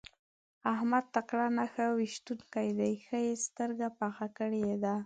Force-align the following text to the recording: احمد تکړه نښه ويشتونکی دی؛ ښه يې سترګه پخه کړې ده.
احمد 0.73 1.05
تکړه 1.15 1.45
نښه 1.57 1.85
ويشتونکی 1.91 2.67
دی؛ 2.79 2.91
ښه 3.05 3.17
يې 3.25 3.33
سترګه 3.45 3.87
پخه 3.99 4.27
کړې 4.37 4.63
ده. 4.83 4.95